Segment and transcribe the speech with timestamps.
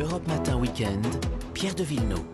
[0.00, 1.06] Europe Matin Weekend,
[1.52, 2.24] Pierre de Villeneuve.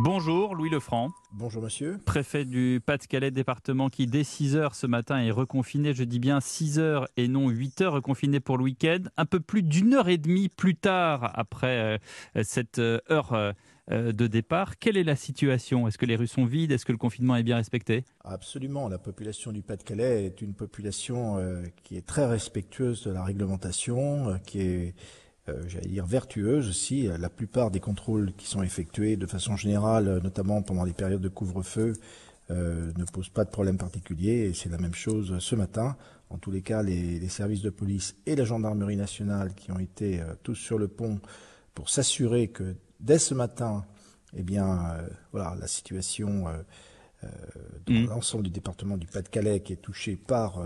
[0.00, 1.10] Bonjour Louis Lefranc.
[1.34, 1.98] Bonjour monsieur.
[2.06, 6.40] Préfet du Pas-de-Calais, département qui dès 6 heures ce matin est reconfiné, je dis bien
[6.40, 9.00] 6 heures et non 8 heures, reconfiné pour le week-end.
[9.18, 11.98] Un peu plus d'une heure et demie plus tard, après
[12.36, 13.52] euh, cette euh, heure euh,
[13.90, 15.86] de départ, quelle est la situation?
[15.88, 16.72] Est-ce que les rues sont vides?
[16.72, 18.06] Est-ce que le confinement est bien respecté?
[18.24, 18.88] Absolument.
[18.88, 21.36] La population du Pas-de-Calais est une population
[21.84, 24.94] qui est très respectueuse de la réglementation, qui est
[25.48, 27.08] euh, j'allais dire vertueuse aussi.
[27.18, 31.28] La plupart des contrôles qui sont effectués de façon générale, notamment pendant les périodes de
[31.28, 31.94] couvre-feu,
[32.50, 34.48] euh, ne posent pas de problème particulier.
[34.48, 35.96] Et c'est la même chose ce matin.
[36.30, 40.20] En tous les cas, les, services de police et la gendarmerie nationale qui ont été
[40.20, 41.20] euh, tous sur le pont
[41.74, 43.84] pour s'assurer que dès ce matin,
[44.36, 44.96] eh bien,
[45.32, 46.44] voilà, la situation
[47.86, 48.06] dans mmh.
[48.06, 50.62] l'ensemble du département du Pas-de-Calais qui est touché par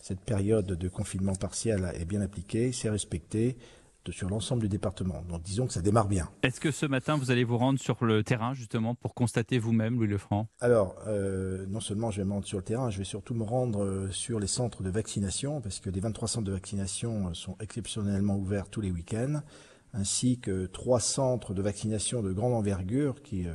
[0.00, 3.56] cette période de confinement partiel est bien appliquée, c'est respecté
[4.08, 5.22] sur l'ensemble du département.
[5.28, 6.28] Donc disons que ça démarre bien.
[6.42, 9.96] Est-ce que ce matin, vous allez vous rendre sur le terrain justement pour constater vous-même,
[9.96, 10.48] Louis Lefranc?
[10.60, 13.44] Alors, euh, non seulement je vais me rendre sur le terrain, je vais surtout me
[13.44, 17.34] rendre euh, sur les centres de vaccination, parce que les 23 centres de vaccination euh,
[17.34, 19.42] sont exceptionnellement ouverts tous les week-ends,
[19.92, 23.46] ainsi que trois centres de vaccination de grande envergure qui,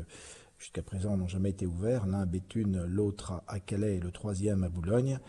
[0.58, 4.66] jusqu'à présent, n'ont jamais été ouverts, l'un à Béthune, l'autre à Calais et le troisième
[4.66, 5.20] à Boulogne.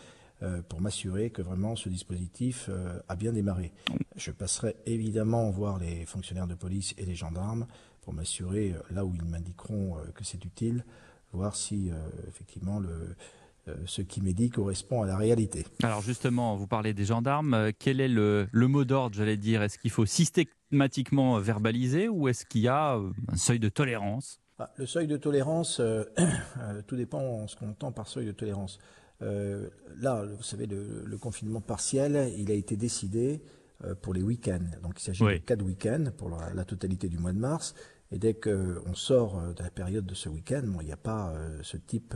[0.43, 3.71] Euh, pour m'assurer que vraiment ce dispositif euh, a bien démarré.
[4.15, 7.65] Je passerai évidemment voir les fonctionnaires de police et les gendarmes
[8.01, 10.85] pour m'assurer, euh, là où ils m'indiqueront que c'est utile,
[11.33, 11.89] voir si
[12.27, 13.15] effectivement le,
[13.85, 15.65] ce qui m'est dit correspond à la réalité.
[15.81, 17.71] Alors justement, vous parlez des gendarmes.
[17.79, 19.63] Quel est le, le mot d'ordre, j'allais dire?
[19.63, 24.39] Est-ce qu'il faut systématiquement verbaliser ou est-ce qu'il y a un seuil de tolérance?
[24.59, 25.81] Ah, Le seuil de tolérance,
[26.87, 28.77] tout dépend de ce qu'on entend par seuil de tolérance.
[29.21, 33.41] Euh, là, vous savez, le, confinement partiel, il a été décidé
[33.83, 34.59] euh, pour les week-ends.
[34.83, 37.73] Donc il s'agit de quatre week-ends pour la, totalité du mois de mars.
[38.11, 40.97] Et dès qu'on sort euh, de la période de ce week-end, bon, il n'y a
[40.97, 42.15] pas ce type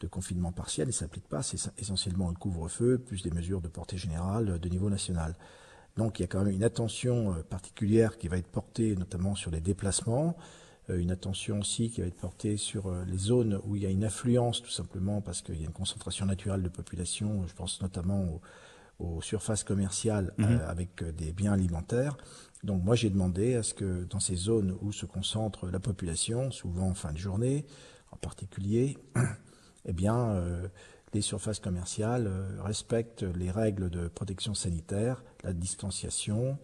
[0.00, 1.42] de confinement partiel, il ne s'applique pas.
[1.42, 5.36] C'est essentiellement le couvre-feu, plus des mesures de portée générale de niveau national.
[5.96, 9.50] Donc il y a quand même une attention particulière qui va être portée notamment sur
[9.50, 10.36] les déplacements.
[10.90, 13.86] Euh, une attention aussi qui va être portée sur euh, les zones où il y
[13.86, 17.46] a une affluence, tout simplement parce qu'il y a une concentration naturelle de population.
[17.46, 18.40] Je pense notamment
[18.98, 20.46] aux, surfaces commerciales mhm.
[20.46, 22.16] euh, avec des biens alimentaires.
[22.64, 26.50] Donc moi j'ai demandé à ce que dans ces zones où se concentre la population,
[26.50, 27.64] souvent en fin de journée
[28.10, 28.98] en particulier,
[29.84, 30.42] eh bien
[31.14, 32.28] les surfaces commerciales
[32.58, 36.58] respectent les règles de protection sanitaire, la distanciation,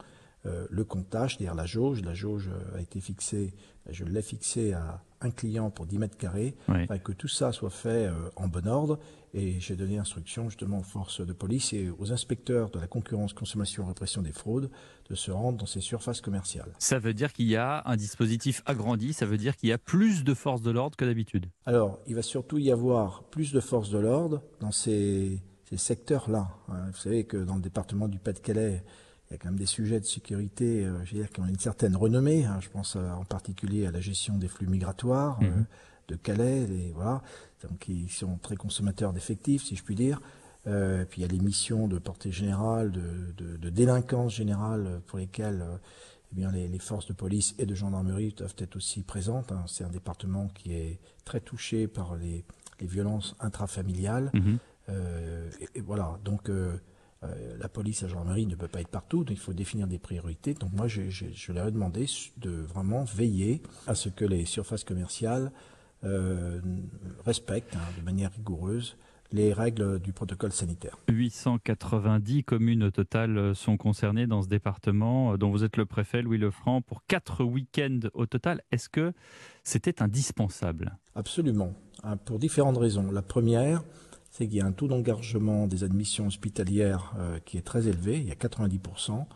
[0.47, 2.03] euh, le comptage, c'est-à-dire la jauge.
[2.03, 3.55] La jauge euh, a été fixée,
[3.89, 6.55] je l'ai fixée à un client pour 10 mètres carrés,
[7.03, 8.99] que tout ça soit fait euh, en bon ordre.
[9.33, 13.33] Et j'ai donné instruction justement aux forces de police et aux inspecteurs de la concurrence,
[13.33, 14.71] consommation et répression des fraudes
[15.09, 16.73] de se rendre dans ces surfaces commerciales.
[16.79, 19.79] Ça veut dire qu'il y a un dispositif agrandi, ça veut dire qu'il y a
[19.79, 23.61] plus de forces de l'ordre que d'habitude Alors, il va surtout y avoir plus de
[23.61, 25.43] forces de l'ordre dans ces,
[25.75, 26.51] secteurs-là.
[26.69, 26.91] Hein.
[26.93, 28.85] Vous savez que dans le département du Pas-de-Calais,
[29.31, 31.47] il y a quand même des sujets de sécurité, euh, je veux dire, qui ont
[31.47, 32.45] une certaine renommée.
[32.45, 32.59] Hein.
[32.61, 35.65] je pense euh, en particulier à la gestion des flux migratoires euh, mhm.
[36.09, 37.23] de Calais, et voilà,
[37.63, 40.21] donc qui sont très consommateurs d'effectifs, si je puis dire.
[40.65, 45.65] puis il y a les missions de portée générale, de, délinquance générale, pour lesquelles
[46.33, 49.51] eh bien, les, forces de police et de gendarmerie doivent être aussi présentes.
[49.53, 49.65] Hein.
[49.67, 52.45] C'est un département qui est très touché par les,
[52.81, 54.31] violences intrafamiliales.
[54.35, 54.59] Mhm.
[55.75, 56.77] et, voilà, donc euh,
[57.59, 60.55] la police, la gendarmerie ne peut pas être partout, donc il faut définir des priorités.
[60.55, 62.07] Donc moi, je, leur ai demandé
[62.39, 65.53] de vraiment veiller à ce que les surfaces commerciales
[66.05, 66.61] euh,
[67.25, 68.97] respectent hein, de manière rigoureuse
[69.33, 70.97] les règles du protocole sanitaire.
[71.11, 76.23] 890 communes au total sont concernées dans ce département euh, dont vous êtes le préfet,
[76.23, 78.63] Louis Lefranc, pour quatre week-ends au total.
[78.71, 79.13] Est-ce que
[79.65, 80.97] c'était indispensable?
[81.17, 81.75] Absolument,
[82.05, 83.11] hein, pour différentes raisons.
[83.11, 83.83] La première,
[84.35, 88.19] c'est qu'il y a un taux d'engagement des admissions hospitalières euh, qui est très élevé.
[88.19, 89.27] Il y a 90%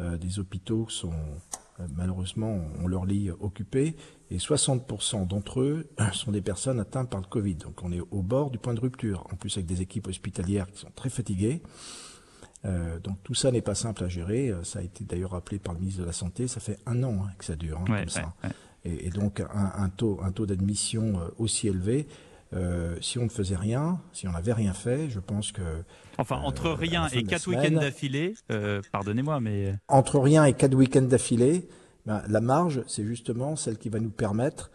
[0.00, 1.12] euh, des hôpitaux qui sont
[1.80, 3.94] euh, malheureusement ont leur lit occupé
[4.30, 7.56] et 60% d'entre eux sont des personnes atteintes par le Covid.
[7.56, 9.26] Donc on est au bord du point de rupture.
[9.30, 11.62] En plus avec des équipes hospitalières qui sont très fatiguées.
[12.64, 14.54] donc tout ça n'est pas simple à gérer.
[14.62, 16.48] Ça a été d'ailleurs rappelé par le ministre de la Santé.
[16.48, 18.34] Ça fait un an hein, que ça dure hein, comme ça.
[18.84, 22.08] Et, donc un, un taux, un taux d'admission aussi élevé.
[22.54, 25.62] Euh, si on ne faisait rien, si on n'avait rien fait, je pense que.
[26.16, 29.74] Enfin, entre euh, rien et quatre week-ends d'affilée, euh, pardonnez-moi, mais.
[29.88, 31.68] Entre rien et quatre week-ends d'affilée,
[32.06, 34.70] ben, la marge, c'est justement celle qui va nous permettre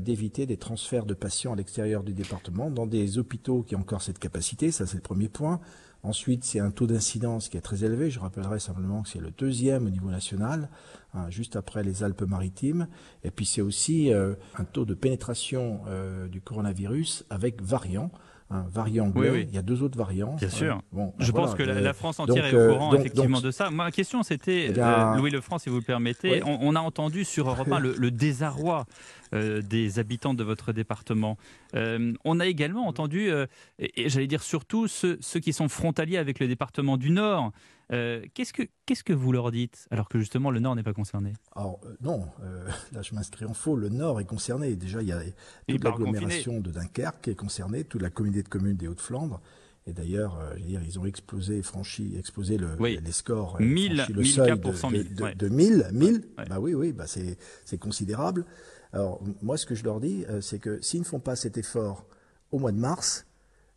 [0.00, 4.02] d'éviter des transferts de patients à l'extérieur du département dans des hôpitaux qui ont encore
[4.02, 4.70] cette capacité.
[4.70, 5.60] Ça, c'est le premier point.
[6.04, 8.10] Ensuite, c'est un taux d'incidence qui est très élevé.
[8.10, 10.68] Je rappellerai simplement que c'est le deuxième au niveau national,
[11.14, 12.88] hein, juste après les Alpes-Maritimes.
[13.22, 18.10] Et puis c'est aussi euh, un taux de pénétration euh, du coronavirus avec variants.
[18.52, 20.36] Un variant anglais, il y a deux autres variants.
[20.36, 20.82] Bien sûr.
[20.92, 23.70] bon, je pense que la, France entière est au courant effectivement de ça.
[23.70, 27.70] Ma question c'était, eh Louis Lefranc, si vous le permettez, on, a entendu sur Europe
[27.70, 28.84] 1 le, désarroi
[29.32, 31.38] des habitants de votre département.
[31.74, 33.30] on a également entendu,
[33.78, 37.52] et, j'allais dire surtout ceux, ceux, qui sont frontaliers avec le département du Nord,
[37.92, 40.94] euh, qu'est-ce, que, qu'est-ce que vous leur dites alors que justement le Nord n'est pas
[40.94, 41.34] concerné?
[41.54, 44.74] Alors euh, non, euh, là je m'inscris en faux, le Nord est concerné.
[44.76, 45.22] Déjà il y a
[45.68, 49.40] toute l'agglomération de Dunkerque qui est concernée, toute la communauté de communes des Hauts-de-Flandre.
[49.84, 55.14] Et d'ailleurs, ils ont explosé, franchi, explosé le, les scores, 1000, le seuil de, 1000.
[55.16, 58.46] De, de, 1000, 1000 bah oui, oui, bah c'est, c'est considérable.
[58.92, 62.06] Alors moi, ce que je leur dis, c'est que s'ils ne font pas cet effort
[62.52, 63.26] au mois de mars,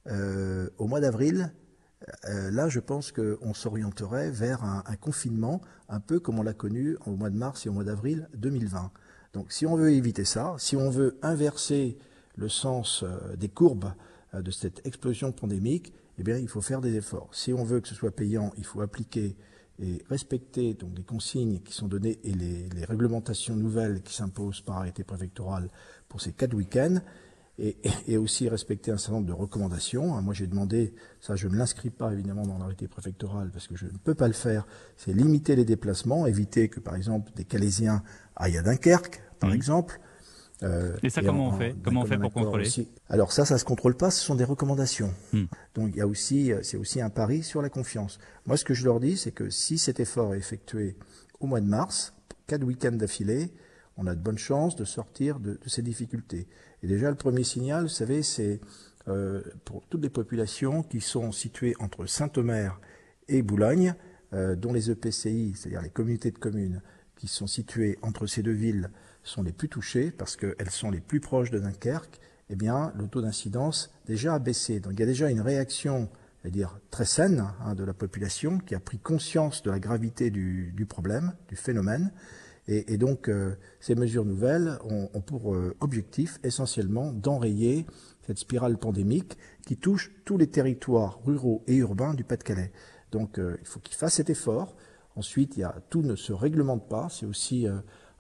[0.08, 1.52] au mois d'avril,
[2.30, 6.98] euh, là, je pense qu'on s'orienterait vers un, confinement, un peu comme on l'a connu
[7.06, 8.92] au mois de mars et au mois d'avril 2020.
[9.34, 11.98] Donc, si on veut éviter ça, si on veut inverser
[12.36, 13.94] le sens euh, des courbes
[14.34, 17.30] euh, de cette explosion pandémique, eh bien, il faut faire des efforts.
[17.34, 19.36] Si on veut que ce soit payant, il faut appliquer
[19.78, 25.04] et respecter les consignes qui sont données et les réglementations nouvelles qui s'imposent par arrêté
[25.04, 25.70] préfectoral
[26.08, 27.02] pour ces quatre week-ends
[27.58, 30.22] et, aussi respecter un certain nombre de recommandations.
[30.22, 33.86] Moi, j'ai demandé, ça je ne l'inscris pas évidemment dans l'arrêté préfectoral parce que je
[33.86, 34.68] ne peux pas le faire,
[34.98, 38.04] c'est limiter les déplacements, éviter que par exemple des Calaisiens
[38.36, 40.00] aillent à Dunkerque, par exemple.
[40.64, 42.70] Euh, et ça, comment on fait Comment on fait pour contrôler
[43.10, 44.10] Alors ça, ça se contrôle pas.
[44.10, 45.14] Ce sont des recommandations.
[45.34, 45.46] Hmm.
[45.76, 48.20] Donc il y a aussi, c'est aussi un pari sur la confiance.
[48.46, 50.98] Moi, ce que je leur dis, c'est que si cet effort est effectué
[51.40, 52.14] au mois de mars,
[52.48, 53.52] quatre week-ends d'affilée,
[53.98, 56.48] on a de bonnes chances de sortir de, ces difficultés.
[56.84, 58.60] Et déjà, le premier signal, vous savez, c'est
[59.08, 62.80] euh, pour toutes les populations qui sont situées entre Saint-Omer
[63.28, 63.96] et Boulogne,
[64.34, 66.82] euh, dont les EPCI, c'est-à-dire les communautés de communes,
[67.16, 68.90] qui sont situées entre ces deux villes,
[69.24, 72.20] sont les plus touchées parce qu'elles sont les plus proches de Dunkerque,
[72.50, 74.80] eh bien, le taux d'incidence déjà a baissé.
[74.80, 76.10] Donc il y a déjà une réaction,
[76.44, 80.86] dire très saine, hein, de la population qui a pris conscience de la gravité du
[80.88, 82.12] problème, du phénomène.
[82.68, 87.86] Et, donc, euh, ces mesures nouvelles ont, pour euh, objectif essentiellement d'enrayer
[88.26, 92.72] cette spirale pandémique qui touche tous les territoires ruraux et urbains du Pas-de-Calais.
[93.12, 94.76] Donc, euh, il faut qu'ils fassent cet effort.
[95.16, 97.08] Ensuite, il y a, tout ne se réglemente pas.
[97.10, 97.68] C'est aussi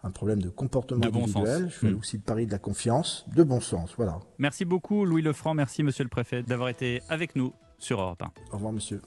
[0.03, 1.68] un problème de comportement individuel.
[1.69, 1.97] Je fais mm.
[1.97, 3.95] aussi le pari de la confiance, de bon sens.
[3.97, 4.19] Voilà.
[4.38, 5.56] Merci beaucoup, Louis Lefranc.
[5.56, 8.25] Merci, monsieur le préfet, d'avoir été avec nous sur Europe 1.
[8.51, 9.01] Au revoir, monsieur.